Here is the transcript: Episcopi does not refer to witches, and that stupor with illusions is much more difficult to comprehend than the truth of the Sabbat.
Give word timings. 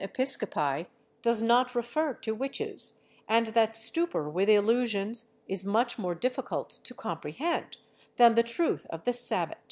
Episcopi 0.03 0.87
does 1.21 1.43
not 1.43 1.75
refer 1.75 2.11
to 2.15 2.33
witches, 2.33 3.01
and 3.29 3.45
that 3.53 3.75
stupor 3.75 4.27
with 4.27 4.49
illusions 4.49 5.27
is 5.47 5.63
much 5.63 5.99
more 5.99 6.15
difficult 6.15 6.69
to 6.83 6.95
comprehend 6.95 7.77
than 8.17 8.33
the 8.33 8.41
truth 8.41 8.87
of 8.89 9.03
the 9.03 9.13
Sabbat. 9.13 9.59